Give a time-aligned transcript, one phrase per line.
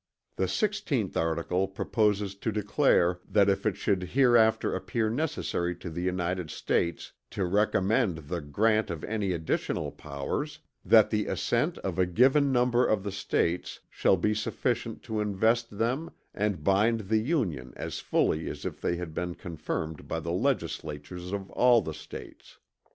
[0.35, 6.01] "The 16th article proposes to declare that if it should hereafter appear necessary to the
[6.01, 12.07] United States to recommend the grant of any additional powers, that the assent of a
[12.07, 17.71] given number of the States shall be sufficient to invest them and bind the Union
[17.75, 22.57] as fully as if they had been confirmed by the legislatures of all the States.